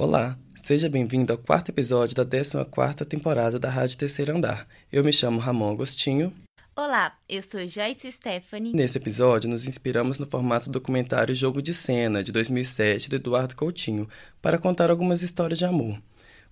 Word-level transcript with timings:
Olá, 0.00 0.38
seja 0.54 0.88
bem-vindo 0.88 1.30
ao 1.30 1.36
quarto 1.36 1.68
episódio 1.68 2.16
da 2.16 2.24
14ª 2.24 3.04
temporada 3.04 3.58
da 3.58 3.68
Rádio 3.68 3.98
Terceiro 3.98 4.34
Andar. 4.34 4.66
Eu 4.90 5.04
me 5.04 5.12
chamo 5.12 5.38
Ramon 5.38 5.72
Agostinho. 5.72 6.32
Olá, 6.74 7.18
eu 7.28 7.42
sou 7.42 7.68
Joyce 7.68 8.10
Stephanie. 8.10 8.72
Nesse 8.72 8.96
episódio, 8.96 9.50
nos 9.50 9.66
inspiramos 9.66 10.18
no 10.18 10.24
formato 10.24 10.70
documentário 10.70 11.34
Jogo 11.34 11.60
de 11.60 11.74
Cena, 11.74 12.24
de 12.24 12.32
2007, 12.32 13.10
do 13.10 13.16
Eduardo 13.16 13.54
Coutinho, 13.54 14.08
para 14.40 14.58
contar 14.58 14.90
algumas 14.90 15.20
histórias 15.20 15.58
de 15.58 15.66
amor. 15.66 15.98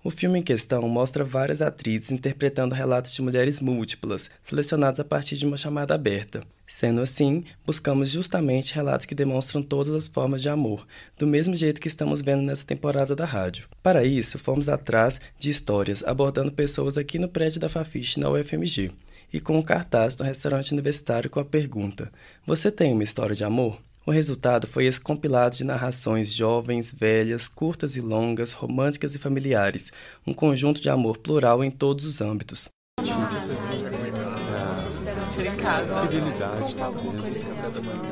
O 0.01 0.09
filme 0.09 0.39
em 0.39 0.43
questão 0.43 0.87
mostra 0.87 1.25
várias 1.25 1.61
atrizes 1.61 2.09
interpretando 2.09 2.73
relatos 2.73 3.13
de 3.13 3.21
mulheres 3.21 3.59
múltiplas, 3.59 4.31
selecionados 4.41 4.97
a 4.97 5.03
partir 5.03 5.35
de 5.35 5.45
uma 5.45 5.57
chamada 5.57 5.93
aberta. 5.93 6.41
Sendo 6.65 7.01
assim, 7.01 7.43
buscamos 7.65 8.09
justamente 8.09 8.73
relatos 8.73 9.05
que 9.05 9.13
demonstram 9.13 9.61
todas 9.61 9.93
as 9.93 10.07
formas 10.07 10.41
de 10.41 10.47
amor, 10.47 10.87
do 11.17 11.27
mesmo 11.27 11.53
jeito 11.53 11.81
que 11.81 11.89
estamos 11.89 12.21
vendo 12.21 12.43
nessa 12.43 12.65
temporada 12.65 13.13
da 13.13 13.25
rádio. 13.25 13.67
Para 13.83 14.05
isso, 14.05 14.39
fomos 14.39 14.69
atrás 14.69 15.19
de 15.37 15.49
histórias 15.49 16.01
abordando 16.05 16.49
pessoas 16.49 16.97
aqui 16.97 17.19
no 17.19 17.27
prédio 17.27 17.59
da 17.59 17.67
Fafiche 17.67 18.21
na 18.21 18.29
UFMG 18.29 18.91
e 19.33 19.39
com 19.41 19.57
um 19.57 19.61
cartaz 19.61 20.15
no 20.15 20.23
restaurante 20.23 20.71
universitário 20.71 21.29
com 21.29 21.41
a 21.41 21.45
pergunta: 21.45 22.09
Você 22.47 22.71
tem 22.71 22.93
uma 22.93 23.03
história 23.03 23.35
de 23.35 23.43
amor? 23.43 23.81
O 24.09 24.11
resultado 24.11 24.65
foi 24.65 24.87
esse 24.87 24.99
compilado 24.99 25.55
de 25.55 25.63
narrações 25.63 26.33
jovens, 26.33 26.91
velhas, 26.91 27.47
curtas 27.47 27.95
e 27.95 28.01
longas, 28.01 28.53
românticas 28.53 29.13
e 29.13 29.19
familiares, 29.19 29.91
um 30.25 30.33
conjunto 30.33 30.81
de 30.81 30.89
amor 30.89 31.19
plural 31.19 31.63
em 31.63 31.69
todos 31.69 32.05
os 32.05 32.19
âmbitos. 32.19 32.69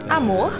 Amor? 0.07 0.53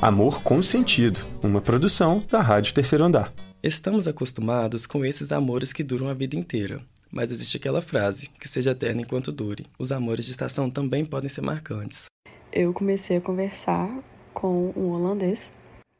Amor 0.00 0.42
com 0.42 0.62
sentido, 0.62 1.20
uma 1.42 1.60
produção 1.60 2.24
da 2.26 2.40
Rádio 2.40 2.72
Terceiro 2.72 3.04
Andar. 3.04 3.30
Estamos 3.62 4.08
acostumados 4.08 4.86
com 4.86 5.04
esses 5.04 5.32
amores 5.32 5.70
que 5.70 5.84
duram 5.84 6.08
a 6.08 6.14
vida 6.14 6.34
inteira. 6.34 6.80
Mas 7.12 7.30
existe 7.30 7.58
aquela 7.58 7.82
frase, 7.82 8.30
que 8.40 8.48
seja 8.48 8.70
eterna 8.70 9.02
enquanto 9.02 9.30
dure. 9.30 9.66
Os 9.78 9.92
amores 9.92 10.24
de 10.24 10.30
estação 10.30 10.70
também 10.70 11.04
podem 11.04 11.28
ser 11.28 11.42
marcantes. 11.42 12.06
Eu 12.50 12.72
comecei 12.72 13.18
a 13.18 13.20
conversar 13.20 14.02
com 14.38 14.72
um 14.76 14.92
holandês 14.92 15.52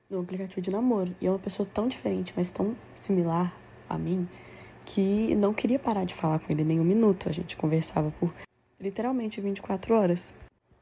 no 0.08 0.20
aplicativo 0.20 0.60
de 0.60 0.70
namoro. 0.70 1.12
E 1.20 1.26
é 1.26 1.30
uma 1.30 1.40
pessoa 1.40 1.68
tão 1.74 1.88
diferente, 1.88 2.32
mas 2.36 2.50
tão 2.50 2.76
similar 2.94 3.52
a 3.88 3.98
mim, 3.98 4.28
que 4.84 5.34
não 5.34 5.52
queria 5.52 5.78
parar 5.78 6.04
de 6.04 6.14
falar 6.14 6.38
com 6.38 6.52
ele 6.52 6.62
nem 6.62 6.78
um 6.78 6.84
minuto. 6.84 7.28
A 7.28 7.32
gente 7.32 7.56
conversava 7.56 8.12
por 8.20 8.32
literalmente 8.80 9.40
24 9.40 9.92
horas. 9.92 10.32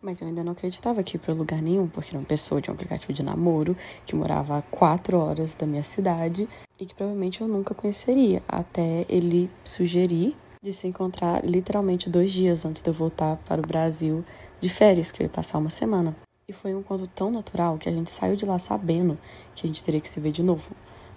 Mas 0.03 0.21
eu 0.21 0.29
ainda 0.29 0.45
não 0.45 0.53
acreditava 0.53 1.03
que 1.03 1.17
ia 1.17 1.21
para 1.21 1.33
lugar 1.33 1.63
nenhum, 1.63 1.89
porque 1.89 2.11
era 2.11 2.19
uma 2.19 2.27
pessoa 2.27 2.61
de 2.61 2.71
um 2.71 2.75
aplicativo 2.75 3.15
de 3.15 3.23
namoro 3.23 3.75
que 4.05 4.15
morava 4.15 4.59
a 4.59 4.63
quatro 4.63 5.19
horas 5.19 5.55
da 5.55 5.67
minha 5.67 5.83
cidade 5.83 6.47
e 6.79 6.85
que 6.85 6.95
provavelmente 6.95 7.41
eu 7.41 7.49
nunca 7.49 7.75
conheceria, 7.75 8.43
até 8.47 9.07
ele 9.09 9.51
sugerir 9.65 10.37
de 10.63 10.73
se 10.75 10.87
encontrar 10.87 11.43
literalmente 11.43 12.11
dois 12.11 12.31
dias 12.31 12.67
antes 12.67 12.83
de 12.83 12.91
eu 12.91 12.95
voltar 12.95 13.39
para 13.47 13.63
o 13.63 13.67
Brasil 13.67 14.23
de 14.61 14.69
férias, 14.69 15.11
que 15.11 15.23
eu 15.23 15.25
ia 15.25 15.33
passar 15.33 15.57
uma 15.57 15.71
semana. 15.71 16.15
E 16.49 16.53
foi 16.53 16.73
um 16.73 16.79
encontro 16.79 17.09
tão 17.09 17.29
natural 17.29 17.77
que 17.77 17.89
a 17.89 17.93
gente 17.93 18.09
saiu 18.09 18.37
de 18.37 18.47
lá 18.47 18.57
sabendo 18.57 19.19
que 19.53 19.67
a 19.67 19.69
gente 19.69 19.83
teria 19.83 20.01
que 20.01 20.09
se 20.09 20.21
ver 20.21 20.31
de 20.31 20.45
novo. 20.45 20.71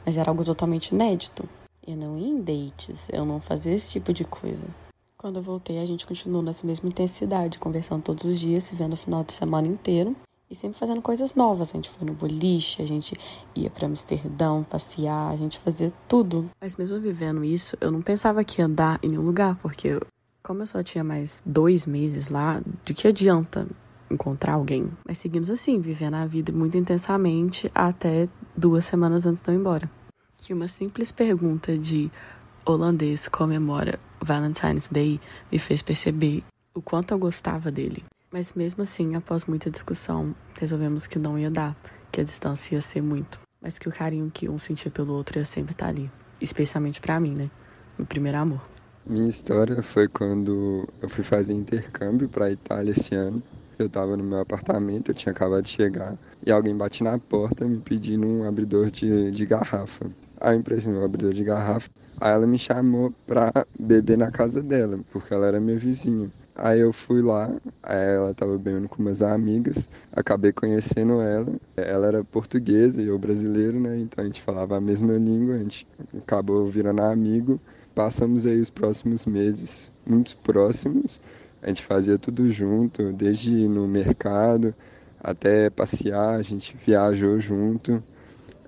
Mas 0.03 0.17
era 0.17 0.31
algo 0.31 0.43
totalmente 0.43 0.87
inédito. 0.87 1.47
Eu 1.85 1.95
não 1.95 2.17
ia 2.17 2.27
em 2.27 2.41
dates, 2.41 3.07
eu 3.13 3.23
não 3.23 3.39
fazia 3.39 3.75
esse 3.75 3.91
tipo 3.91 4.11
de 4.11 4.23
coisa. 4.23 4.65
Quando 5.15 5.37
eu 5.37 5.43
voltei, 5.43 5.77
a 5.77 5.85
gente 5.85 6.07
continuou 6.07 6.41
nessa 6.41 6.65
mesma 6.65 6.89
intensidade, 6.89 7.59
conversando 7.59 8.01
todos 8.01 8.23
os 8.23 8.39
dias, 8.39 8.63
se 8.63 8.73
vendo 8.73 8.91
no 8.91 8.97
final 8.97 9.23
de 9.23 9.31
semana 9.31 9.67
inteiro 9.67 10.15
e 10.49 10.55
sempre 10.55 10.79
fazendo 10.79 10.99
coisas 10.99 11.35
novas. 11.35 11.69
A 11.69 11.73
gente 11.73 11.91
foi 11.91 12.07
no 12.07 12.13
boliche, 12.15 12.81
a 12.81 12.87
gente 12.87 13.15
ia 13.53 13.69
para 13.69 13.85
Amsterdão 13.85 14.63
passear, 14.63 15.31
a 15.31 15.35
gente 15.35 15.59
fazia 15.59 15.93
tudo. 16.07 16.49
Mas 16.59 16.75
mesmo 16.75 16.99
vivendo 16.99 17.43
isso, 17.43 17.77
eu 17.79 17.91
não 17.91 18.01
pensava 18.01 18.43
que 18.43 18.61
ia 18.61 18.65
andar 18.65 18.99
em 19.03 19.09
nenhum 19.09 19.27
lugar, 19.27 19.59
porque 19.61 19.99
como 20.41 20.63
eu 20.63 20.67
só 20.67 20.81
tinha 20.81 21.03
mais 21.03 21.39
dois 21.45 21.85
meses 21.85 22.29
lá, 22.29 22.63
de 22.83 22.95
que 22.95 23.07
adianta 23.07 23.67
encontrar 24.09 24.53
alguém. 24.53 24.89
Mas 25.05 25.17
seguimos 25.17 25.49
assim, 25.49 25.79
vivendo 25.79 26.15
a 26.15 26.25
vida 26.25 26.51
muito 26.51 26.77
intensamente 26.77 27.71
até 27.73 28.27
duas 28.55 28.85
semanas 28.85 29.25
antes 29.25 29.41
de 29.41 29.49
eu 29.49 29.55
ir 29.55 29.57
embora. 29.57 29.89
Que 30.37 30.53
uma 30.53 30.67
simples 30.67 31.11
pergunta 31.11 31.77
de 31.77 32.11
holandês 32.65 33.27
comemora 33.27 33.99
Valentine's 34.21 34.87
Day 34.87 35.19
me 35.51 35.59
fez 35.59 35.81
perceber 35.81 36.43
o 36.73 36.81
quanto 36.81 37.13
eu 37.13 37.19
gostava 37.19 37.71
dele. 37.71 38.03
Mas 38.31 38.53
mesmo 38.53 38.83
assim, 38.83 39.15
após 39.15 39.45
muita 39.45 39.71
discussão, 39.71 40.35
resolvemos 40.59 41.07
que 41.07 41.17
não 41.17 41.37
ia 41.37 41.49
dar, 41.49 41.75
que 42.11 42.21
a 42.21 42.23
distância 42.23 42.75
ia 42.75 42.81
ser 42.81 43.01
muito, 43.01 43.39
mas 43.61 43.79
que 43.79 43.89
o 43.89 43.91
carinho 43.91 44.29
que 44.31 44.47
um 44.47 44.59
sentia 44.59 44.91
pelo 44.91 45.13
outro 45.13 45.39
ia 45.39 45.45
sempre 45.45 45.73
estar 45.73 45.87
ali, 45.87 46.11
especialmente 46.39 47.01
para 47.01 47.19
mim, 47.19 47.33
né? 47.33 47.49
Meu 47.97 48.05
primeiro 48.05 48.37
amor. 48.37 48.61
Minha 49.05 49.27
história 49.27 49.81
foi 49.81 50.07
quando 50.07 50.87
eu 51.01 51.09
fui 51.09 51.23
fazer 51.23 51.53
intercâmbio 51.53 52.29
para 52.29 52.51
Itália 52.51 52.91
esse 52.91 53.15
ano. 53.15 53.41
Eu 53.79 53.85
estava 53.85 54.17
no 54.17 54.23
meu 54.25 54.39
apartamento, 54.39 55.09
eu 55.09 55.15
tinha 55.15 55.31
acabado 55.31 55.63
de 55.63 55.69
chegar, 55.69 56.17
e 56.45 56.51
alguém 56.51 56.75
bate 56.75 57.01
na 57.01 57.17
porta 57.17 57.63
me 57.63 57.77
pedindo 57.77 58.27
um 58.27 58.43
abridor 58.43 58.91
de, 58.91 59.31
de 59.31 59.45
garrafa. 59.45 60.05
Aí 60.37 60.53
eu 60.53 60.59
emprestei 60.59 60.91
meu 60.91 61.05
abridor 61.05 61.31
de 61.31 61.45
garrafa. 61.45 61.89
Aí 62.19 62.33
ela 62.33 62.45
me 62.45 62.59
chamou 62.59 63.13
para 63.25 63.65
beber 63.79 64.17
na 64.17 64.29
casa 64.31 64.61
dela, 64.61 64.99
porque 65.13 65.33
ela 65.33 65.47
era 65.47 65.61
minha 65.61 65.77
vizinha. 65.79 66.29
Aí 66.53 66.81
eu 66.81 66.91
fui 66.91 67.21
lá, 67.21 67.49
ela 67.81 68.31
estava 68.31 68.57
bebendo 68.57 68.89
com 68.89 69.01
umas 69.01 69.21
amigas, 69.21 69.87
acabei 70.11 70.51
conhecendo 70.51 71.21
ela. 71.21 71.47
Ela 71.77 72.07
era 72.07 72.23
portuguesa 72.25 73.01
e 73.01 73.07
eu 73.07 73.17
brasileiro, 73.17 73.79
né? 73.79 73.97
Então 73.97 74.21
a 74.21 74.27
gente 74.27 74.41
falava 74.41 74.75
a 74.75 74.81
mesma 74.81 75.13
língua, 75.13 75.55
a 75.55 75.59
gente 75.59 75.87
acabou 76.17 76.67
virando 76.67 77.01
amigo. 77.01 77.61
Passamos 77.95 78.45
aí 78.45 78.59
os 78.59 78.69
próximos 78.69 79.25
meses 79.25 79.93
muito 80.05 80.35
próximos 80.37 81.21
a 81.61 81.67
gente 81.67 81.83
fazia 81.83 82.17
tudo 82.17 82.49
junto, 82.51 83.11
desde 83.11 83.67
no 83.67 83.87
mercado 83.87 84.73
até 85.21 85.69
passear, 85.69 86.35
a 86.35 86.41
gente 86.41 86.75
viajou 86.85 87.39
junto. 87.39 88.01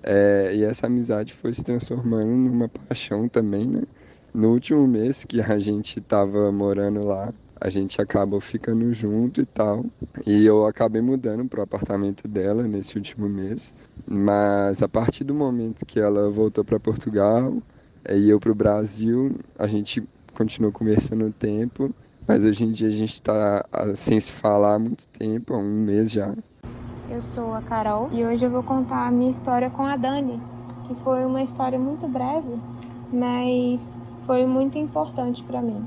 É, 0.02 0.52
e 0.54 0.64
essa 0.64 0.86
amizade 0.86 1.32
foi 1.32 1.54
se 1.54 1.64
transformando 1.64 2.26
numa 2.26 2.68
paixão 2.68 3.28
também, 3.28 3.66
né? 3.66 3.82
No 4.34 4.50
último 4.50 4.86
mês 4.86 5.24
que 5.24 5.40
a 5.40 5.58
gente 5.58 5.98
estava 5.98 6.50
morando 6.50 7.04
lá, 7.04 7.32
a 7.60 7.70
gente 7.70 8.00
acabou 8.02 8.40
ficando 8.40 8.92
junto 8.92 9.40
e 9.40 9.46
tal. 9.46 9.86
E 10.26 10.44
eu 10.44 10.66
acabei 10.66 11.00
mudando 11.00 11.48
para 11.48 11.60
o 11.60 11.62
apartamento 11.62 12.26
dela 12.26 12.64
nesse 12.64 12.96
último 12.96 13.28
mês. 13.28 13.72
Mas 14.06 14.82
a 14.82 14.88
partir 14.88 15.22
do 15.22 15.34
momento 15.34 15.86
que 15.86 16.00
ela 16.00 16.28
voltou 16.28 16.64
para 16.64 16.80
Portugal 16.80 17.54
e 18.10 18.28
eu 18.28 18.40
para 18.40 18.50
o 18.50 18.54
Brasil, 18.54 19.36
a 19.56 19.66
gente 19.66 20.02
continuou 20.34 20.72
conversando 20.72 21.26
o 21.26 21.32
tempo 21.32 21.94
mas 22.26 22.44
hoje 22.44 22.64
em 22.64 22.72
dia 22.72 22.88
a 22.88 22.92
gente 22.92 23.12
está 23.12 23.64
ah, 23.72 23.94
sem 23.94 24.18
se 24.18 24.32
falar 24.32 24.74
há 24.74 24.78
muito 24.78 25.06
tempo, 25.08 25.54
há 25.54 25.58
um 25.58 25.84
mês 25.84 26.10
já. 26.10 26.34
Eu 27.10 27.20
sou 27.20 27.52
a 27.54 27.60
Carol 27.60 28.08
e 28.12 28.24
hoje 28.24 28.44
eu 28.44 28.50
vou 28.50 28.62
contar 28.62 29.06
a 29.06 29.10
minha 29.10 29.30
história 29.30 29.68
com 29.70 29.84
a 29.84 29.96
Dani, 29.96 30.40
que 30.86 30.94
foi 30.96 31.24
uma 31.24 31.42
história 31.42 31.78
muito 31.78 32.06
breve, 32.08 32.58
mas 33.12 33.96
foi 34.26 34.46
muito 34.46 34.78
importante 34.78 35.42
para 35.42 35.60
mim. 35.60 35.84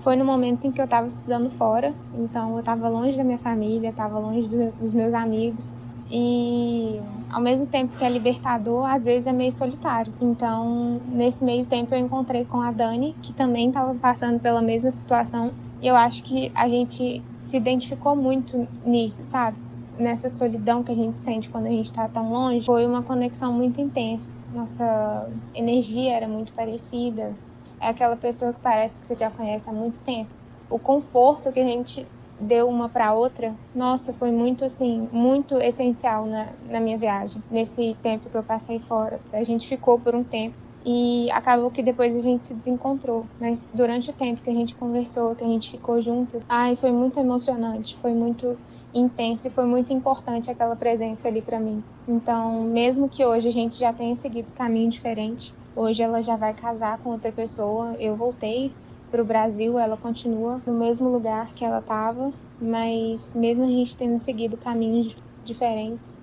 Foi 0.00 0.14
no 0.14 0.24
momento 0.24 0.66
em 0.66 0.72
que 0.72 0.80
eu 0.80 0.84
estava 0.84 1.06
estudando 1.06 1.50
fora, 1.50 1.94
então 2.14 2.52
eu 2.52 2.60
estava 2.60 2.88
longe 2.88 3.16
da 3.16 3.24
minha 3.24 3.38
família, 3.38 3.90
estava 3.90 4.18
longe 4.18 4.48
dos 4.80 4.92
meus 4.92 5.12
amigos, 5.14 5.74
e 6.10 7.00
ao 7.30 7.40
mesmo 7.40 7.66
tempo 7.66 7.96
que 7.96 8.04
é 8.04 8.08
libertador, 8.08 8.86
às 8.86 9.04
vezes 9.04 9.26
é 9.26 9.32
meio 9.32 9.52
solitário. 9.52 10.12
Então, 10.20 11.00
nesse 11.08 11.44
meio 11.44 11.66
tempo 11.66 11.94
eu 11.94 11.98
encontrei 11.98 12.44
com 12.44 12.60
a 12.60 12.70
Dani, 12.70 13.14
que 13.22 13.32
também 13.32 13.68
estava 13.68 13.94
passando 13.94 14.40
pela 14.40 14.62
mesma 14.62 14.90
situação 14.90 15.50
eu 15.82 15.94
acho 15.94 16.22
que 16.24 16.50
a 16.54 16.68
gente 16.68 17.22
se 17.40 17.56
identificou 17.56 18.14
muito 18.14 18.68
nisso, 18.84 19.22
sabe? 19.22 19.56
Nessa 19.98 20.28
solidão 20.28 20.82
que 20.82 20.92
a 20.92 20.94
gente 20.94 21.18
sente 21.18 21.48
quando 21.48 21.66
a 21.66 21.70
gente 21.70 21.86
está 21.86 22.08
tão 22.08 22.30
longe. 22.30 22.66
Foi 22.66 22.86
uma 22.86 23.02
conexão 23.02 23.52
muito 23.52 23.80
intensa. 23.80 24.32
Nossa 24.52 25.28
energia 25.54 26.14
era 26.14 26.28
muito 26.28 26.52
parecida. 26.52 27.34
É 27.80 27.88
aquela 27.88 28.16
pessoa 28.16 28.52
que 28.52 28.60
parece 28.60 28.94
que 29.00 29.06
você 29.06 29.14
já 29.14 29.30
conhece 29.30 29.68
há 29.68 29.72
muito 29.72 30.00
tempo. 30.00 30.30
O 30.70 30.78
conforto 30.78 31.52
que 31.52 31.60
a 31.60 31.64
gente 31.64 32.06
deu 32.40 32.68
uma 32.68 32.88
para 32.88 33.12
outra, 33.14 33.54
nossa, 33.74 34.12
foi 34.12 34.30
muito 34.30 34.64
assim, 34.64 35.08
muito 35.10 35.56
essencial 35.58 36.26
na, 36.26 36.46
na 36.68 36.80
minha 36.80 36.96
viagem, 36.96 37.42
nesse 37.50 37.96
tempo 38.02 38.30
que 38.30 38.36
eu 38.36 38.42
passei 38.44 38.78
fora. 38.78 39.20
A 39.32 39.42
gente 39.42 39.66
ficou 39.66 39.98
por 39.98 40.14
um 40.14 40.22
tempo 40.22 40.56
e 40.84 41.30
acabou 41.32 41.70
que 41.70 41.82
depois 41.82 42.16
a 42.16 42.20
gente 42.20 42.46
se 42.46 42.54
desencontrou. 42.54 43.26
Mas 43.38 43.68
durante 43.72 44.10
o 44.10 44.14
tempo 44.14 44.42
que 44.42 44.50
a 44.50 44.54
gente 44.54 44.74
conversou, 44.74 45.34
que 45.34 45.44
a 45.44 45.48
gente 45.48 45.70
ficou 45.70 46.00
juntas, 46.00 46.42
ai, 46.48 46.76
foi 46.76 46.92
muito 46.92 47.18
emocionante, 47.18 47.96
foi 48.00 48.12
muito 48.12 48.58
intenso 48.94 49.48
e 49.48 49.50
foi 49.50 49.64
muito 49.64 49.92
importante 49.92 50.50
aquela 50.50 50.76
presença 50.76 51.28
ali 51.28 51.42
para 51.42 51.60
mim. 51.60 51.84
Então, 52.06 52.62
mesmo 52.64 53.08
que 53.08 53.24
hoje 53.24 53.48
a 53.48 53.52
gente 53.52 53.78
já 53.78 53.92
tenha 53.92 54.16
seguido 54.16 54.52
caminho 54.52 54.90
diferente, 54.90 55.54
hoje 55.74 56.02
ela 56.02 56.22
já 56.22 56.36
vai 56.36 56.54
casar 56.54 56.98
com 56.98 57.10
outra 57.10 57.30
pessoa, 57.32 57.94
eu 57.98 58.16
voltei 58.16 58.72
para 59.10 59.22
o 59.22 59.24
Brasil, 59.24 59.78
ela 59.78 59.96
continua 59.96 60.62
no 60.66 60.74
mesmo 60.74 61.08
lugar 61.08 61.52
que 61.54 61.64
ela 61.64 61.78
estava, 61.78 62.32
mas 62.60 63.32
mesmo 63.34 63.64
a 63.64 63.68
gente 63.68 63.96
tendo 63.96 64.18
seguido 64.18 64.56
caminhos 64.56 65.16
diferentes, 65.44 66.17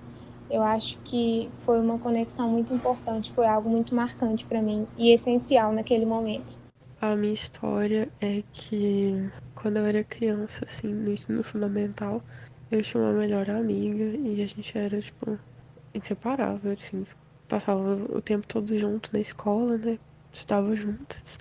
Eu 0.48 0.62
acho 0.62 0.98
que 1.04 1.50
foi 1.64 1.80
uma 1.80 1.98
conexão 1.98 2.48
muito 2.50 2.72
importante, 2.72 3.32
foi 3.32 3.46
algo 3.46 3.68
muito 3.68 3.94
marcante 3.94 4.44
para 4.44 4.62
mim 4.62 4.86
e 4.96 5.12
essencial 5.12 5.72
naquele 5.72 6.06
momento. 6.06 6.58
A 7.00 7.14
minha 7.14 7.34
história 7.34 8.08
é 8.20 8.42
que 8.52 9.30
quando 9.54 9.76
eu 9.78 9.84
era 9.84 10.02
criança, 10.02 10.64
assim, 10.64 10.88
no 10.88 11.10
ensino 11.10 11.42
fundamental, 11.42 12.22
eu 12.70 12.80
tinha 12.82 13.02
uma 13.02 13.12
melhor 13.12 13.50
amiga 13.50 14.04
e 14.04 14.42
a 14.42 14.46
gente 14.46 14.76
era, 14.76 15.00
tipo, 15.00 15.38
inseparável, 15.94 16.72
assim. 16.72 17.04
Passava 17.48 17.94
o 18.16 18.20
tempo 18.20 18.46
todo 18.46 18.76
junto 18.78 19.10
na 19.12 19.20
escola, 19.20 19.76
né? 19.76 19.98
Estava 20.32 20.74
juntos. 20.74 21.38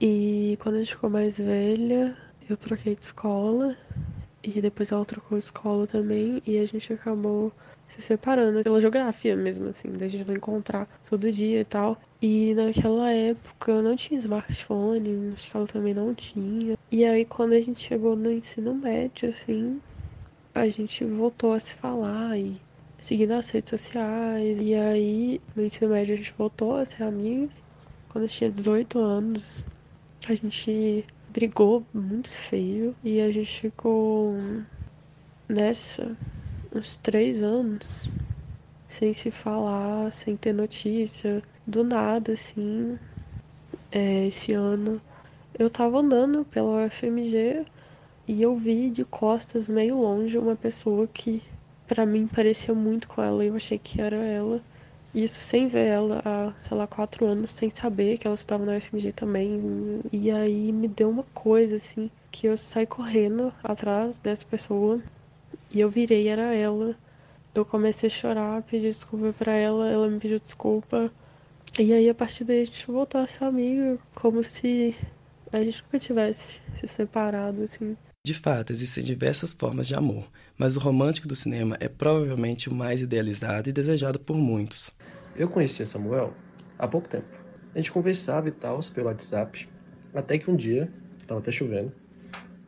E 0.00 0.58
quando 0.60 0.76
a 0.76 0.78
gente 0.78 0.94
ficou 0.94 1.08
mais 1.08 1.38
velha, 1.38 2.16
eu 2.48 2.56
troquei 2.56 2.94
de 2.94 3.04
escola. 3.04 3.76
E 4.42 4.60
depois 4.60 4.90
ela 4.90 5.04
trocou 5.04 5.38
escola 5.38 5.86
também. 5.86 6.42
E 6.46 6.58
a 6.58 6.66
gente 6.66 6.92
acabou 6.92 7.52
se 7.86 8.00
separando 8.00 8.62
pela 8.62 8.80
geografia 8.80 9.36
mesmo, 9.36 9.68
assim, 9.68 9.92
da 9.92 10.08
gente 10.08 10.26
não 10.26 10.34
encontrar 10.34 10.88
todo 11.08 11.30
dia 11.30 11.60
e 11.60 11.64
tal. 11.64 11.98
E 12.20 12.54
naquela 12.54 13.12
época 13.12 13.82
não 13.82 13.94
tinha 13.94 14.18
smartphone, 14.18 15.10
na 15.10 15.34
escola 15.34 15.66
também 15.66 15.92
não 15.92 16.14
tinha. 16.14 16.78
E 16.90 17.04
aí 17.04 17.24
quando 17.24 17.52
a 17.52 17.60
gente 17.60 17.80
chegou 17.80 18.16
no 18.16 18.30
ensino 18.30 18.74
médio, 18.74 19.28
assim, 19.28 19.80
a 20.54 20.68
gente 20.68 21.04
voltou 21.04 21.52
a 21.52 21.60
se 21.60 21.74
falar 21.74 22.38
e 22.38 22.60
seguir 22.98 23.26
nas 23.26 23.50
redes 23.50 23.70
sociais. 23.70 24.58
E 24.60 24.74
aí 24.74 25.40
no 25.54 25.64
ensino 25.64 25.90
médio 25.90 26.14
a 26.14 26.16
gente 26.16 26.34
voltou 26.36 26.76
a 26.76 26.86
ser 26.86 27.02
amigos. 27.02 27.60
Quando 28.08 28.24
eu 28.24 28.28
tinha 28.28 28.50
18 28.50 28.98
anos, 28.98 29.64
a 30.28 30.34
gente 30.34 31.04
brigou 31.32 31.82
muito 31.94 32.28
feio 32.28 32.94
e 33.02 33.18
a 33.20 33.30
gente 33.30 33.62
ficou 33.62 34.36
nessa 35.48 36.14
uns 36.74 36.96
três 36.96 37.42
anos 37.42 38.08
sem 38.86 39.14
se 39.14 39.30
falar, 39.30 40.12
sem 40.12 40.36
ter 40.36 40.52
notícia, 40.52 41.42
do 41.66 41.82
nada, 41.82 42.32
assim. 42.32 42.98
É, 43.90 44.26
esse 44.26 44.52
ano 44.52 45.00
eu 45.58 45.70
tava 45.70 46.00
andando 46.00 46.44
pela 46.44 46.84
UFMG 46.86 47.64
e 48.28 48.42
eu 48.42 48.54
vi 48.54 48.90
de 48.90 49.04
costas, 49.04 49.68
meio 49.68 50.00
longe, 50.00 50.36
uma 50.36 50.54
pessoa 50.54 51.06
que 51.06 51.42
para 51.86 52.04
mim 52.04 52.26
parecia 52.26 52.74
muito 52.74 53.08
com 53.08 53.22
ela 53.22 53.42
e 53.42 53.48
eu 53.48 53.56
achei 53.56 53.78
que 53.78 54.00
era 54.02 54.16
ela. 54.16 54.60
Isso 55.14 55.40
sem 55.40 55.68
ver 55.68 55.86
ela 55.86 56.22
há, 56.24 56.52
sei 56.62 56.76
lá, 56.76 56.86
quatro 56.86 57.26
anos, 57.26 57.50
sem 57.50 57.68
saber 57.68 58.16
que 58.16 58.26
ela 58.26 58.34
estava 58.34 58.64
na 58.64 58.76
UFMG 58.76 59.12
também. 59.12 60.00
E 60.10 60.30
aí 60.30 60.72
me 60.72 60.88
deu 60.88 61.10
uma 61.10 61.24
coisa, 61.34 61.76
assim, 61.76 62.10
que 62.30 62.46
eu 62.46 62.56
saí 62.56 62.86
correndo 62.86 63.52
atrás 63.62 64.18
dessa 64.18 64.46
pessoa 64.46 65.02
e 65.70 65.80
eu 65.80 65.90
virei, 65.90 66.28
era 66.28 66.54
ela. 66.54 66.96
Eu 67.54 67.64
comecei 67.64 68.06
a 68.06 68.10
chorar, 68.10 68.62
pedi 68.62 68.86
desculpa 68.86 69.34
para 69.38 69.52
ela, 69.52 69.88
ela 69.90 70.08
me 70.08 70.18
pediu 70.18 70.40
desculpa. 70.40 71.12
E 71.78 71.92
aí 71.92 72.08
a 72.08 72.14
partir 72.14 72.44
daí 72.44 72.62
a 72.62 72.64
gente 72.64 72.86
voltou 72.86 73.20
a 73.20 73.26
ser 73.26 73.44
amiga, 73.44 73.98
como 74.14 74.42
se 74.42 74.94
a 75.52 75.62
gente 75.62 75.82
nunca 75.82 75.98
tivesse 75.98 76.60
se 76.72 76.88
separado, 76.88 77.62
assim. 77.62 77.96
De 78.24 78.34
fato, 78.34 78.72
existem 78.72 79.02
diversas 79.02 79.52
formas 79.52 79.88
de 79.88 79.94
amor, 79.94 80.30
mas 80.56 80.76
o 80.76 80.80
romântico 80.80 81.26
do 81.26 81.34
cinema 81.34 81.76
é 81.80 81.88
provavelmente 81.88 82.68
o 82.68 82.74
mais 82.74 83.00
idealizado 83.00 83.68
e 83.68 83.72
desejado 83.72 84.20
por 84.20 84.36
muitos. 84.36 84.92
Eu 85.34 85.48
conheci 85.48 85.82
a 85.82 85.86
Samuel 85.86 86.34
há 86.78 86.86
pouco 86.86 87.08
tempo. 87.08 87.26
A 87.74 87.78
gente 87.78 87.90
conversava 87.90 88.48
e 88.48 88.52
tal 88.52 88.80
pelo 88.94 89.06
WhatsApp, 89.06 89.66
até 90.14 90.36
que 90.36 90.50
um 90.50 90.56
dia, 90.56 90.92
estava 91.18 91.40
até 91.40 91.50
chovendo, 91.50 91.90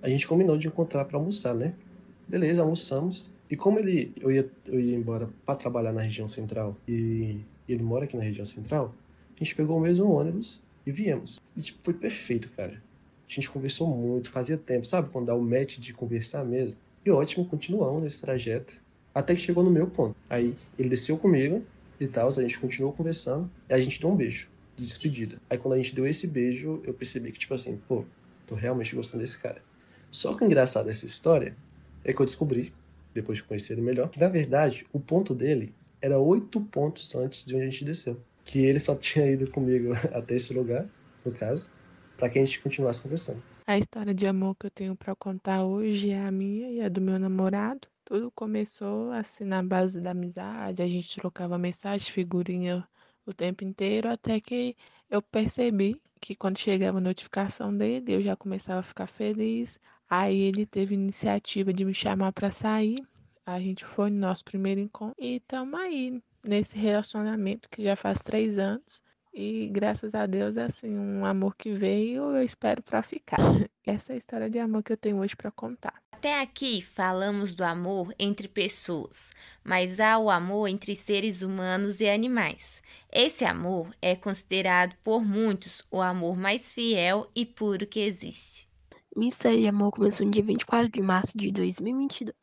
a 0.00 0.08
gente 0.08 0.26
combinou 0.26 0.56
de 0.56 0.66
encontrar 0.66 1.04
para 1.04 1.18
almoçar, 1.18 1.54
né? 1.54 1.74
Beleza, 2.26 2.62
almoçamos. 2.62 3.30
E 3.50 3.56
como 3.56 3.78
ele, 3.78 4.14
eu 4.18 4.32
ia, 4.32 4.50
eu 4.66 4.80
ia 4.80 4.96
embora 4.96 5.28
para 5.44 5.56
trabalhar 5.56 5.92
na 5.92 6.00
região 6.00 6.26
central 6.26 6.76
e 6.88 7.40
ele 7.68 7.82
mora 7.82 8.04
aqui 8.04 8.16
na 8.16 8.22
região 8.22 8.46
central, 8.46 8.94
a 9.38 9.44
gente 9.44 9.54
pegou 9.54 9.76
o 9.76 9.80
mesmo 9.80 10.10
ônibus 10.10 10.62
e 10.86 10.90
viemos. 10.90 11.38
E 11.54 11.60
tipo, 11.60 11.78
foi 11.82 11.94
perfeito, 11.94 12.50
cara. 12.56 12.82
A 13.28 13.32
gente 13.32 13.50
conversou 13.50 13.88
muito, 13.88 14.30
fazia 14.30 14.56
tempo, 14.56 14.86
sabe? 14.86 15.10
Quando 15.10 15.26
dá 15.26 15.34
o 15.34 15.42
match 15.42 15.78
de 15.78 15.92
conversar 15.92 16.44
mesmo. 16.44 16.78
E 17.04 17.10
ótimo, 17.10 17.44
continuamos 17.44 18.00
nesse 18.02 18.22
trajeto. 18.22 18.82
Até 19.14 19.34
que 19.34 19.40
chegou 19.40 19.62
no 19.62 19.70
meu 19.70 19.86
ponto. 19.86 20.16
Aí 20.30 20.54
ele 20.78 20.88
desceu 20.88 21.18
comigo 21.18 21.62
e 22.04 22.08
tal, 22.08 22.28
a 22.28 22.30
gente 22.30 22.58
continuou 22.58 22.92
conversando 22.92 23.50
e 23.68 23.74
a 23.74 23.78
gente 23.78 24.00
deu 24.00 24.10
um 24.10 24.16
beijo 24.16 24.48
de 24.76 24.84
despedida. 24.84 25.40
Aí 25.48 25.58
quando 25.58 25.74
a 25.74 25.76
gente 25.76 25.94
deu 25.94 26.06
esse 26.06 26.26
beijo, 26.26 26.80
eu 26.84 26.92
percebi 26.94 27.32
que, 27.32 27.38
tipo 27.38 27.54
assim, 27.54 27.80
pô, 27.88 28.04
tô 28.46 28.54
realmente 28.54 28.94
gostando 28.94 29.22
desse 29.22 29.38
cara. 29.38 29.62
Só 30.10 30.34
que 30.34 30.44
o 30.44 30.46
engraçado 30.46 30.86
dessa 30.86 31.06
história 31.06 31.56
é 32.04 32.12
que 32.12 32.20
eu 32.20 32.26
descobri, 32.26 32.72
depois 33.12 33.38
de 33.38 33.44
conhecer 33.44 33.74
ele 33.74 33.82
melhor, 33.82 34.08
que 34.08 34.18
na 34.18 34.28
verdade 34.28 34.86
o 34.92 35.00
ponto 35.00 35.34
dele 35.34 35.74
era 36.00 36.18
oito 36.18 36.60
pontos 36.60 37.14
antes 37.14 37.44
de 37.44 37.54
onde 37.54 37.64
a 37.64 37.70
gente 37.70 37.84
desceu. 37.84 38.20
Que 38.44 38.58
ele 38.64 38.78
só 38.78 38.94
tinha 38.96 39.26
ido 39.26 39.50
comigo 39.50 39.92
até 40.12 40.36
esse 40.36 40.52
lugar, 40.52 40.86
no 41.24 41.32
caso, 41.32 41.70
para 42.16 42.28
que 42.28 42.38
a 42.38 42.44
gente 42.44 42.60
continuasse 42.60 43.00
conversando. 43.00 43.42
A 43.66 43.78
história 43.78 44.12
de 44.12 44.26
amor 44.26 44.54
que 44.56 44.66
eu 44.66 44.70
tenho 44.70 44.94
para 44.94 45.16
contar 45.16 45.64
hoje 45.64 46.10
é 46.10 46.20
a 46.22 46.30
minha 46.30 46.70
e 46.70 46.82
a 46.82 46.88
do 46.90 47.00
meu 47.00 47.18
namorado. 47.18 47.88
Tudo 48.04 48.30
começou 48.30 49.10
assim 49.10 49.44
na 49.44 49.62
base 49.62 50.02
da 50.02 50.10
amizade, 50.10 50.82
a 50.82 50.86
gente 50.86 51.18
trocava 51.18 51.56
mensagem, 51.56 52.12
figurinha 52.12 52.86
o 53.24 53.32
tempo 53.32 53.64
inteiro, 53.64 54.10
até 54.10 54.38
que 54.38 54.76
eu 55.08 55.22
percebi 55.22 55.98
que 56.20 56.36
quando 56.36 56.58
chegava 56.58 56.98
a 56.98 57.00
notificação 57.00 57.74
dele, 57.74 58.12
eu 58.12 58.22
já 58.22 58.36
começava 58.36 58.80
a 58.80 58.82
ficar 58.82 59.06
feliz. 59.06 59.80
Aí 60.10 60.38
ele 60.40 60.66
teve 60.66 60.92
iniciativa 60.94 61.72
de 61.72 61.86
me 61.86 61.94
chamar 61.94 62.34
para 62.34 62.50
sair. 62.50 62.98
A 63.46 63.58
gente 63.58 63.86
foi 63.86 64.10
no 64.10 64.18
nosso 64.18 64.44
primeiro 64.44 64.80
encontro 64.80 65.16
e 65.18 65.36
estamos 65.36 65.80
aí 65.80 66.22
nesse 66.44 66.76
relacionamento 66.76 67.70
que 67.70 67.82
já 67.82 67.96
faz 67.96 68.18
três 68.18 68.58
anos. 68.58 69.00
E 69.36 69.66
graças 69.66 70.14
a 70.14 70.26
Deus 70.26 70.56
é 70.56 70.62
assim 70.62 70.96
um 70.96 71.26
amor 71.26 71.56
que 71.56 71.72
veio, 71.72 72.36
eu 72.36 72.44
espero 72.44 72.80
para 72.80 73.02
ficar. 73.02 73.38
Essa 73.84 74.12
é 74.12 74.14
a 74.14 74.16
história 74.16 74.48
de 74.48 74.60
amor 74.60 74.84
que 74.84 74.92
eu 74.92 74.96
tenho 74.96 75.18
hoje 75.18 75.34
para 75.34 75.50
contar. 75.50 76.00
Até 76.12 76.40
aqui 76.40 76.80
falamos 76.80 77.52
do 77.52 77.64
amor 77.64 78.14
entre 78.16 78.46
pessoas, 78.46 79.30
mas 79.64 79.98
há 79.98 80.16
o 80.18 80.30
amor 80.30 80.68
entre 80.68 80.94
seres 80.94 81.42
humanos 81.42 82.00
e 82.00 82.08
animais. 82.08 82.80
Esse 83.12 83.44
amor 83.44 83.88
é 84.00 84.14
considerado 84.14 84.94
por 85.02 85.24
muitos 85.24 85.82
o 85.90 86.00
amor 86.00 86.36
mais 86.36 86.72
fiel 86.72 87.28
e 87.34 87.44
puro 87.44 87.88
que 87.88 88.00
existe. 88.00 88.68
Mistério 89.16 89.60
de 89.60 89.68
Amor 89.68 89.92
começou 89.92 90.26
no 90.26 90.32
dia 90.32 90.42
24 90.42 90.88
de 90.88 91.00
março 91.02 91.36
de 91.36 91.52
2022. 91.52 92.34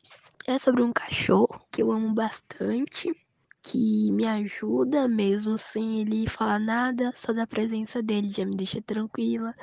É 0.46 0.58
sobre 0.58 0.82
um 0.82 0.92
cachorro 0.92 1.60
que 1.70 1.82
eu 1.82 1.90
amo 1.90 2.14
bastante, 2.14 3.14
que 3.62 4.10
me 4.10 4.26
ajuda 4.26 5.06
mesmo 5.06 5.56
sem 5.56 6.00
ele 6.00 6.28
falar 6.28 6.58
nada, 6.58 7.12
só 7.14 7.32
da 7.32 7.46
presença 7.46 8.02
dele 8.02 8.28
já 8.28 8.44
me 8.44 8.56
deixa 8.56 8.82
tranquila, 8.82 9.54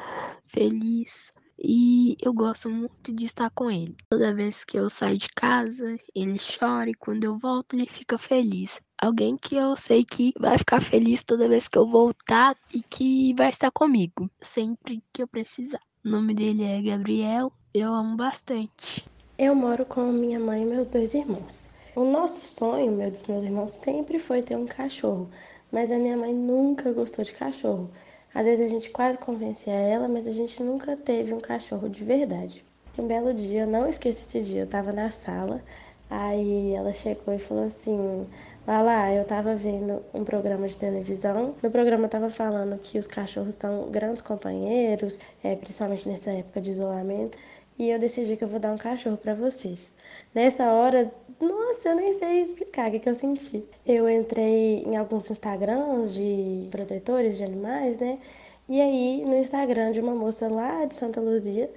feliz. 0.43 1.33
E 1.61 2.15
eu 2.21 2.33
gosto 2.33 2.69
muito 2.69 3.13
de 3.13 3.25
estar 3.25 3.49
com 3.49 3.69
ele. 3.69 3.93
Toda 4.09 4.33
vez 4.33 4.63
que 4.63 4.79
eu 4.79 4.89
saio 4.89 5.17
de 5.17 5.27
casa, 5.27 5.97
ele 6.15 6.39
chora 6.39 6.89
e 6.89 6.93
quando 6.93 7.25
eu 7.25 7.37
volto, 7.37 7.75
ele 7.75 7.85
fica 7.85 8.17
feliz. 8.17 8.81
Alguém 8.97 9.35
que 9.35 9.57
eu 9.57 9.75
sei 9.75 10.05
que 10.05 10.33
vai 10.39 10.57
ficar 10.57 10.79
feliz 10.79 11.21
toda 11.21 11.49
vez 11.49 11.67
que 11.67 11.77
eu 11.77 11.85
voltar 11.85 12.55
e 12.73 12.81
que 12.81 13.33
vai 13.33 13.49
estar 13.49 13.71
comigo 13.71 14.29
sempre 14.41 15.03
que 15.11 15.21
eu 15.21 15.27
precisar. 15.27 15.81
O 16.05 16.09
nome 16.09 16.33
dele 16.33 16.63
é 16.63 16.81
Gabriel, 16.81 17.51
eu 17.73 17.93
amo 17.93 18.15
bastante. 18.15 19.05
Eu 19.37 19.53
moro 19.53 19.85
com 19.85 20.11
minha 20.13 20.39
mãe 20.39 20.63
e 20.63 20.65
meus 20.65 20.87
dois 20.87 21.13
irmãos. 21.13 21.69
O 21.95 22.03
nosso 22.03 22.45
sonho, 22.45 22.91
meu 22.91 23.09
dos 23.09 23.25
meus 23.27 23.43
irmãos, 23.43 23.73
sempre 23.73 24.19
foi 24.19 24.43
ter 24.43 24.55
um 24.55 24.65
cachorro, 24.65 25.29
mas 25.71 25.91
a 25.91 25.97
minha 25.97 26.15
mãe 26.15 26.33
nunca 26.33 26.91
gostou 26.91 27.25
de 27.25 27.33
cachorro. 27.33 27.89
Às 28.33 28.45
vezes 28.45 28.67
a 28.67 28.69
gente 28.69 28.91
quase 28.91 29.17
convencia 29.17 29.73
ela, 29.73 30.07
mas 30.07 30.27
a 30.27 30.31
gente 30.31 30.61
nunca 30.61 30.95
teve 30.95 31.33
um 31.33 31.39
cachorro 31.39 31.89
de 31.89 32.03
verdade. 32.03 32.63
Um 32.97 33.07
belo 33.07 33.33
dia, 33.33 33.61
eu 33.61 33.67
não 33.67 33.89
esqueci 33.89 34.25
esse 34.27 34.41
dia, 34.41 34.61
eu 34.61 34.67
tava 34.67 34.91
na 34.91 35.09
sala, 35.09 35.63
aí 36.09 36.73
ela 36.73 36.93
chegou 36.93 37.33
e 37.33 37.39
falou 37.39 37.63
assim: 37.63 38.27
Lá 38.67 38.83
lá, 38.83 39.11
eu 39.11 39.25
tava 39.25 39.55
vendo 39.55 40.03
um 40.13 40.23
programa 40.23 40.67
de 40.67 40.77
televisão. 40.77 41.55
No 41.63 41.71
programa 41.71 42.07
tava 42.07 42.29
falando 42.29 42.77
que 42.77 42.99
os 42.99 43.07
cachorros 43.07 43.55
são 43.55 43.89
grandes 43.89 44.21
companheiros, 44.21 45.21
é, 45.43 45.55
principalmente 45.55 46.07
nessa 46.07 46.29
época 46.29 46.61
de 46.61 46.69
isolamento. 46.69 47.35
E 47.79 47.89
eu 47.89 47.97
decidi 47.97 48.37
que 48.37 48.43
eu 48.43 48.47
vou 48.47 48.59
dar 48.59 48.71
um 48.71 48.77
cachorro 48.77 49.17
para 49.17 49.33
vocês. 49.33 49.91
Nessa 50.35 50.71
hora, 50.71 51.11
nossa, 51.39 51.89
eu 51.89 51.95
nem 51.95 52.17
sei 52.17 52.41
explicar 52.41 52.89
o 52.89 52.91
que, 52.91 52.99
que 52.99 53.09
eu 53.09 53.15
senti. 53.15 53.63
Eu 53.85 54.09
entrei 54.09 54.83
em 54.85 54.95
alguns 54.97 55.29
Instagrams 55.31 56.13
de 56.13 56.67
protetores 56.69 57.37
de 57.37 57.43
animais, 57.43 57.97
né? 57.97 58.19
E 58.67 58.79
aí, 58.79 59.23
no 59.25 59.37
Instagram 59.37 59.91
de 59.91 59.99
uma 59.99 60.13
moça 60.13 60.47
lá 60.47 60.85
de 60.85 60.95
Santa 60.95 61.19
Luzia, 61.19 61.71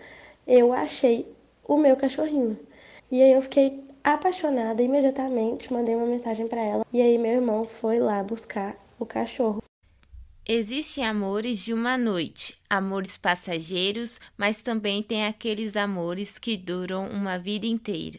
eu 0.47 0.73
achei 0.73 1.27
o 1.65 1.79
meu 1.79 1.97
cachorrinho. 1.97 2.59
E 3.11 3.23
aí 3.23 3.33
eu 3.33 3.43
fiquei 3.43 3.85
apaixonada, 4.03 4.83
imediatamente 4.83 5.73
mandei 5.73 5.95
uma 5.95 6.07
mensagem 6.07 6.49
para 6.49 6.61
ela 6.61 6.87
e 6.93 7.01
aí 7.01 7.17
meu 7.19 7.33
irmão 7.33 7.65
foi 7.65 8.01
lá 8.01 8.23
buscar 8.23 8.77
o 8.99 9.07
cachorro. 9.07 9.63
Existem 10.47 11.05
amores 11.05 11.61
de 11.61 11.73
uma 11.73 11.97
noite, 11.97 12.59
amores 12.69 13.17
passageiros, 13.17 14.21
mas 14.37 14.61
também 14.61 15.01
tem 15.03 15.25
aqueles 15.25 15.77
amores 15.77 16.37
que 16.37 16.57
duram 16.57 17.07
uma 17.09 17.39
vida 17.39 17.65
inteira. 17.65 18.19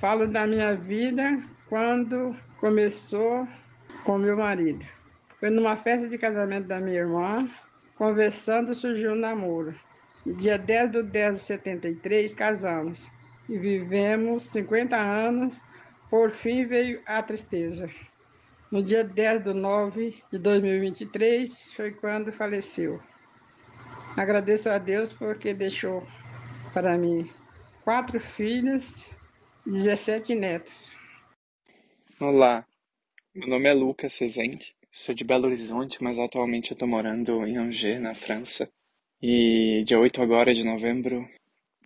Falo 0.00 0.28
da 0.28 0.46
minha 0.46 0.76
vida 0.76 1.42
quando 1.68 2.36
começou 2.60 3.48
com 4.04 4.16
meu 4.16 4.36
marido. 4.36 4.86
Foi 5.40 5.50
numa 5.50 5.76
festa 5.76 6.08
de 6.08 6.16
casamento 6.16 6.68
da 6.68 6.78
minha 6.78 7.00
irmã, 7.00 7.50
conversando 7.96 8.76
surgiu 8.76 9.10
um 9.10 9.16
namoro. 9.16 9.74
Dia 10.24 10.56
10 10.56 10.92
de 10.92 11.02
10 11.02 11.34
de 11.34 11.40
73 11.40 12.32
casamos 12.32 13.10
e 13.48 13.58
vivemos 13.58 14.44
50 14.44 14.96
anos. 14.96 15.60
Por 16.08 16.30
fim 16.30 16.64
veio 16.64 17.00
a 17.04 17.20
tristeza. 17.20 17.90
No 18.70 18.80
dia 18.80 19.02
10 19.02 19.42
de 19.42 19.52
9 19.52 20.22
de 20.30 20.38
2023 20.38 21.74
foi 21.74 21.90
quando 21.90 22.30
faleceu. 22.30 23.00
Agradeço 24.16 24.70
a 24.70 24.78
Deus 24.78 25.12
porque 25.12 25.52
deixou 25.52 26.06
para 26.72 26.96
mim 26.96 27.28
quatro 27.82 28.20
filhos 28.20 29.17
17 29.70 30.34
netos. 30.34 30.96
Olá, 32.18 32.66
meu 33.34 33.46
nome 33.46 33.68
é 33.68 33.74
Lucas 33.74 34.16
Rezende, 34.16 34.74
sou 34.90 35.14
de 35.14 35.24
Belo 35.24 35.44
Horizonte, 35.44 36.02
mas 36.02 36.18
atualmente 36.18 36.70
eu 36.70 36.74
estou 36.74 36.88
morando 36.88 37.46
em 37.46 37.58
Angers, 37.58 38.00
na 38.00 38.14
França. 38.14 38.72
E 39.20 39.84
dia 39.84 40.00
8 40.00 40.22
agora 40.22 40.54
de 40.54 40.64
novembro 40.64 41.28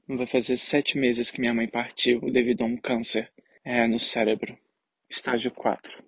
vai 0.06 0.28
fazer 0.28 0.58
sete 0.58 0.96
meses 0.96 1.32
que 1.32 1.40
minha 1.40 1.52
mãe 1.52 1.66
partiu 1.66 2.20
devido 2.30 2.62
a 2.62 2.66
um 2.66 2.76
câncer 2.76 3.32
é, 3.64 3.84
no 3.88 3.98
cérebro, 3.98 4.56
estágio 5.10 5.50
4. 5.50 6.04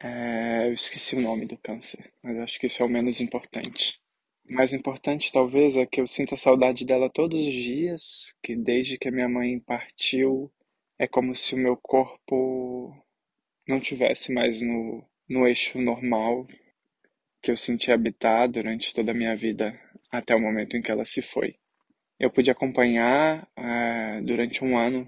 É, 0.00 0.68
eu 0.68 0.72
esqueci 0.72 1.14
o 1.14 1.20
nome 1.20 1.44
do 1.44 1.58
câncer, 1.58 2.10
mas 2.22 2.38
acho 2.38 2.58
que 2.58 2.68
isso 2.68 2.82
é 2.82 2.86
o 2.86 2.88
menos 2.88 3.20
importante. 3.20 4.00
O 4.48 4.54
mais 4.54 4.72
importante, 4.72 5.30
talvez, 5.30 5.76
é 5.76 5.84
que 5.84 6.00
eu 6.00 6.06
sinta 6.06 6.38
saudade 6.38 6.86
dela 6.86 7.10
todos 7.10 7.38
os 7.38 7.52
dias, 7.52 8.34
que 8.42 8.56
desde 8.56 8.96
que 8.96 9.08
a 9.08 9.12
minha 9.12 9.28
mãe 9.28 9.60
partiu, 9.60 10.50
é 10.98 11.06
como 11.06 11.34
se 11.34 11.54
o 11.54 11.58
meu 11.58 11.76
corpo 11.76 12.94
não 13.66 13.80
tivesse 13.80 14.32
mais 14.32 14.60
no, 14.60 15.04
no 15.28 15.46
eixo 15.46 15.78
normal 15.78 16.46
que 17.42 17.50
eu 17.50 17.56
senti 17.56 17.92
habitar 17.92 18.48
durante 18.48 18.92
toda 18.94 19.12
a 19.12 19.14
minha 19.14 19.36
vida 19.36 19.78
até 20.10 20.34
o 20.34 20.40
momento 20.40 20.76
em 20.76 20.82
que 20.82 20.90
ela 20.90 21.04
se 21.04 21.22
foi. 21.22 21.56
Eu 22.18 22.30
pude 22.30 22.50
acompanhar 22.50 23.46
uh, 23.58 24.24
durante 24.24 24.64
um 24.64 24.78
ano 24.78 25.06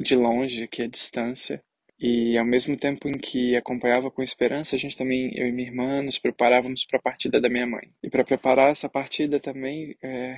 de 0.00 0.14
longe, 0.14 0.62
aqui 0.62 0.82
à 0.82 0.86
distância, 0.86 1.62
e 1.98 2.38
ao 2.38 2.44
mesmo 2.44 2.76
tempo 2.76 3.08
em 3.08 3.18
que 3.18 3.56
acompanhava 3.56 4.10
com 4.10 4.22
esperança, 4.22 4.76
a 4.76 4.78
gente 4.78 4.96
também, 4.96 5.36
eu 5.36 5.48
e 5.48 5.52
minha 5.52 5.66
irmã, 5.66 6.00
nos 6.00 6.16
preparávamos 6.16 6.86
para 6.86 6.98
a 6.98 7.02
partida 7.02 7.40
da 7.40 7.48
minha 7.48 7.66
mãe. 7.66 7.92
E 8.02 8.08
para 8.08 8.24
preparar 8.24 8.70
essa 8.70 8.88
partida 8.88 9.40
também, 9.40 9.96
é, 10.00 10.36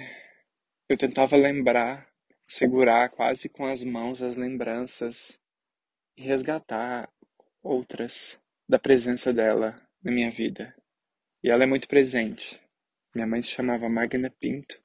eu 0.89 0.97
tentava 0.97 1.37
lembrar, 1.37 2.09
segurar 2.51 3.09
quase 3.11 3.49
com 3.49 3.65
as 3.65 3.85
mãos 3.85 4.21
as 4.21 4.35
lembranças 4.35 5.41
e 6.17 6.23
resgatar 6.23 7.09
outras 7.63 8.41
da 8.69 8.77
presença 8.77 9.33
dela 9.33 9.81
na 10.03 10.11
minha 10.11 10.33
vida. 10.33 10.75
E 11.45 11.49
ela 11.49 11.63
é 11.63 11.67
muito 11.67 11.87
presente. 11.87 12.61
Minha 13.15 13.27
mãe 13.27 13.41
se 13.41 13.51
chamava 13.51 13.89
Magna 13.89 14.29
Pinto. 14.31 14.83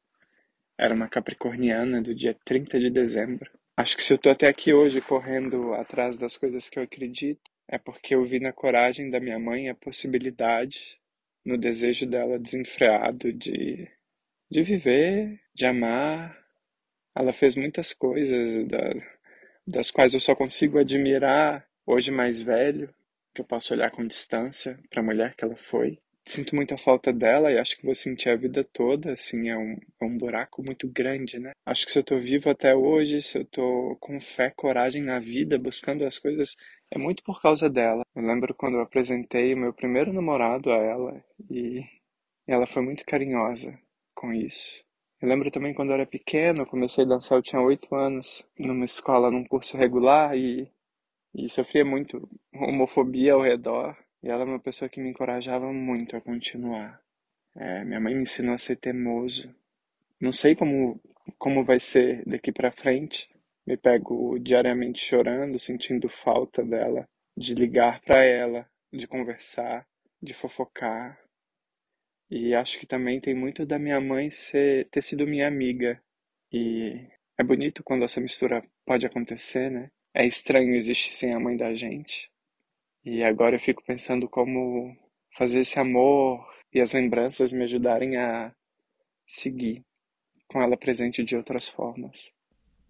Era 0.78 0.94
uma 0.94 1.10
capricorniana 1.10 2.04
do 2.04 2.14
dia 2.14 2.38
30 2.46 2.80
de 2.80 2.92
dezembro. 2.92 3.50
Acho 3.76 3.98
que 3.98 4.04
se 4.04 4.14
eu 4.14 4.20
tô 4.20 4.30
até 4.30 4.48
aqui 4.48 4.72
hoje 4.72 5.02
correndo 5.02 5.74
atrás 5.74 6.20
das 6.20 6.38
coisas 6.38 6.70
que 6.70 6.78
eu 6.78 6.84
acredito, 6.84 7.42
é 7.68 7.80
porque 7.80 8.14
eu 8.14 8.24
vi 8.24 8.40
na 8.40 8.54
coragem 8.54 9.10
da 9.10 9.20
minha 9.20 9.40
mãe 9.40 9.70
a 9.70 9.76
possibilidade, 9.76 11.00
no 11.44 11.58
desejo 11.58 12.06
dela 12.06 12.38
desenfreado 12.38 13.34
de, 13.34 13.90
de 14.52 14.62
viver, 14.62 15.42
de 15.56 15.66
amar. 15.66 16.45
Ela 17.16 17.34
fez 17.34 17.56
muitas 17.56 17.94
coisas 17.94 18.68
da, 18.68 18.94
das 19.66 19.90
quais 19.90 20.14
eu 20.14 20.20
só 20.20 20.36
consigo 20.36 20.78
admirar 20.78 21.66
Hoje 21.88 22.12
mais 22.12 22.42
velho, 22.42 22.92
que 23.32 23.42
eu 23.42 23.46
posso 23.46 23.72
olhar 23.72 23.92
com 23.92 24.08
distância 24.08 24.80
para 24.90 25.02
a 25.02 25.06
mulher 25.06 25.36
que 25.36 25.46
ela 25.46 25.56
foi. 25.56 26.00
Sinto 26.28 26.56
muita 26.56 26.76
falta 26.76 27.14
dela 27.14 27.52
e 27.52 27.60
acho 27.60 27.78
que 27.78 27.86
vou 27.86 27.94
sentir 27.94 28.30
a 28.30 28.36
vida 28.36 28.64
toda, 28.64 29.14
assim, 29.14 29.50
é 29.50 29.56
um, 29.56 29.78
é 30.02 30.06
um 30.06 30.18
buraco 30.18 30.64
muito 30.64 30.88
grande, 30.88 31.38
né? 31.38 31.52
Acho 31.64 31.86
que 31.86 31.92
se 31.92 32.00
eu 32.00 32.04
tô 32.04 32.20
vivo 32.20 32.50
até 32.50 32.74
hoje, 32.76 33.22
se 33.22 33.38
eu 33.38 33.46
tô 33.46 33.96
com 34.00 34.20
fé, 34.20 34.50
coragem 34.50 35.04
na 35.04 35.20
vida, 35.20 35.60
buscando 35.60 36.04
as 36.04 36.18
coisas, 36.18 36.56
é 36.90 36.98
muito 36.98 37.22
por 37.24 37.40
causa 37.40 37.70
dela. 37.70 38.02
Eu 38.16 38.24
lembro 38.24 38.56
quando 38.56 38.78
eu 38.78 38.82
apresentei 38.82 39.54
o 39.54 39.58
meu 39.58 39.72
primeiro 39.72 40.12
namorado 40.12 40.72
a 40.72 40.78
ela 40.78 41.24
e 41.52 41.86
ela 42.48 42.66
foi 42.66 42.82
muito 42.82 43.06
carinhosa 43.06 43.78
com 44.16 44.34
isso. 44.34 44.84
Eu 45.26 45.30
lembro 45.30 45.50
também 45.50 45.74
quando 45.74 45.90
eu 45.90 45.96
era 45.96 46.06
pequeno, 46.06 46.62
eu 46.62 46.66
comecei 46.68 47.04
a 47.04 47.08
dançar, 47.08 47.36
eu 47.36 47.42
tinha 47.42 47.60
oito 47.60 47.96
anos, 47.96 48.48
numa 48.60 48.86
escola, 48.86 49.32
num 49.32 49.44
curso 49.44 49.76
regular 49.76 50.38
e 50.38 50.72
e 51.34 51.50
sofria 51.50 51.84
muito 51.84 52.30
homofobia 52.54 53.34
ao 53.34 53.42
redor. 53.42 53.98
E 54.22 54.30
ela 54.30 54.44
é 54.44 54.46
uma 54.46 54.60
pessoa 54.60 54.88
que 54.88 55.02
me 55.02 55.10
encorajava 55.10 55.74
muito 55.74 56.16
a 56.16 56.22
continuar. 56.22 57.02
É, 57.56 57.84
minha 57.84 58.00
mãe 58.00 58.14
me 58.14 58.22
ensinou 58.22 58.54
a 58.54 58.60
ser 58.60 58.76
teimoso. 58.76 59.52
Não 60.22 60.32
sei 60.32 60.56
como, 60.56 61.02
como 61.40 61.64
vai 61.64 61.80
ser 61.80 62.24
daqui 62.28 62.52
para 62.52 62.72
frente. 62.72 63.28
Me 63.66 63.76
pego 63.76 64.38
diariamente 64.38 65.04
chorando, 65.04 65.58
sentindo 65.58 66.08
falta 66.08 66.64
dela, 66.64 67.10
de 67.36 67.56
ligar 67.56 68.00
para 68.02 68.24
ela, 68.24 68.70
de 68.94 69.08
conversar, 69.08 69.88
de 70.22 70.36
fofocar. 70.36 71.20
E 72.30 72.54
acho 72.56 72.80
que 72.80 72.88
também 72.88 73.20
tem 73.20 73.36
muito 73.36 73.66
da 73.66 73.78
minha 73.78 74.02
mãe 74.02 74.30
ser, 74.30 74.88
ter 74.90 75.02
sido 75.02 75.28
minha 75.28 75.48
amiga. 75.48 76.02
E 76.52 77.08
é 77.38 77.44
bonito 77.44 77.84
quando 77.84 78.04
essa 78.04 78.22
mistura 78.22 78.64
pode 78.86 79.06
acontecer, 79.06 79.70
né? 79.70 79.90
é 80.16 80.26
estranho 80.26 80.74
existir 80.74 81.14
sem 81.14 81.34
a 81.34 81.40
mãe 81.40 81.58
da 81.58 81.76
gente. 81.76 82.32
E 83.04 83.22
agora 83.22 83.58
eu 83.58 83.60
fico 83.60 83.84
pensando 83.84 84.30
como 84.30 84.96
fazer 85.38 85.60
esse 85.60 85.78
amor 85.78 86.48
e 86.74 86.80
as 86.80 86.94
lembranças 86.94 87.52
me 87.52 87.66
ajudarem 87.66 88.16
a 88.16 88.56
seguir 89.28 89.84
com 90.48 90.62
ela 90.62 90.78
presente 90.78 91.22
de 91.22 91.36
outras 91.36 91.68
formas. 91.68 92.32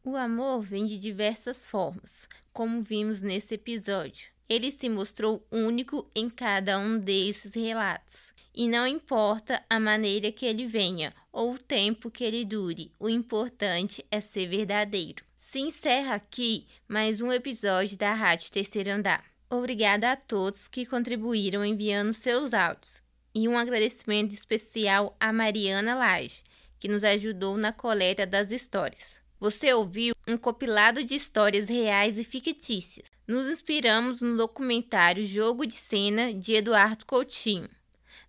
O 0.03 0.15
amor 0.15 0.61
vem 0.61 0.85
de 0.85 0.99
diversas 0.99 1.67
formas, 1.67 2.27
como 2.53 2.79
vimos 2.79 3.21
nesse 3.21 3.55
episódio. 3.55 4.34
Ele 4.47 4.71
se 4.71 4.87
mostrou 4.87 5.45
único 5.51 6.07
em 6.15 6.29
cada 6.29 6.77
um 6.77 6.99
desses 6.99 7.55
relatos. 7.55 8.33
E 8.53 8.67
não 8.67 8.87
importa 8.87 9.63
a 9.69 9.79
maneira 9.79 10.31
que 10.31 10.45
ele 10.45 10.65
venha 10.65 11.11
ou 11.31 11.53
o 11.53 11.59
tempo 11.59 12.09
que 12.09 12.23
ele 12.23 12.45
dure, 12.45 12.91
o 12.97 13.09
importante 13.09 14.05
é 14.09 14.21
ser 14.21 14.47
verdadeiro. 14.47 15.25
Se 15.35 15.59
encerra 15.59 16.15
aqui 16.15 16.65
mais 16.87 17.21
um 17.21 17.31
episódio 17.31 17.97
da 17.97 18.13
Rádio 18.13 18.51
Terceiro 18.51 18.91
Andar. 18.91 19.25
Obrigada 19.49 20.11
a 20.11 20.15
todos 20.15 20.67
que 20.67 20.85
contribuíram 20.85 21.65
enviando 21.65 22.13
seus 22.13 22.53
áudios. 22.53 23.01
E 23.33 23.47
um 23.47 23.57
agradecimento 23.57 24.33
especial 24.33 25.15
a 25.19 25.33
Mariana 25.33 25.95
Lage, 25.95 26.43
que 26.79 26.87
nos 26.87 27.03
ajudou 27.03 27.57
na 27.57 27.73
coleta 27.73 28.25
das 28.25 28.51
histórias. 28.51 29.21
Você 29.39 29.73
ouviu 29.73 30.15
um 30.27 30.37
compilado 30.37 31.03
de 31.03 31.15
histórias 31.15 31.67
reais 31.67 32.17
e 32.17 32.23
fictícias. 32.23 33.14
Nos 33.27 33.47
inspiramos 33.47 34.21
no 34.21 34.37
documentário 34.37 35.25
Jogo 35.25 35.65
de 35.65 35.73
Cena 35.73 36.31
de 36.31 36.53
Eduardo 36.53 37.07
Coutinho. 37.07 37.67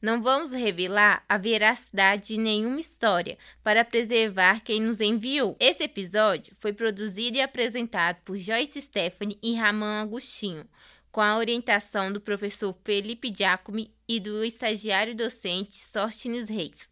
Não 0.00 0.22
vamos 0.22 0.52
revelar 0.52 1.22
a 1.28 1.36
veracidade 1.36 2.28
de 2.28 2.38
nenhuma 2.38 2.80
história 2.80 3.36
para 3.62 3.84
preservar 3.84 4.62
quem 4.62 4.80
nos 4.80 4.98
enviou. 4.98 5.54
Esse 5.60 5.84
episódio 5.84 6.56
foi 6.60 6.72
produzido 6.72 7.36
e 7.36 7.42
apresentado 7.42 8.22
por 8.24 8.38
Joyce 8.38 8.80
Stephanie 8.80 9.38
e 9.42 9.54
Ramon 9.54 10.00
Agostinho, 10.00 10.66
com 11.12 11.20
a 11.20 11.36
orientação 11.36 12.10
do 12.10 12.20
professor 12.20 12.74
Felipe 12.82 13.30
Giacomi 13.36 13.94
e 14.08 14.18
do 14.18 14.42
estagiário 14.42 15.14
docente 15.14 15.76
Sortines 15.76 16.48
Reis. 16.48 16.88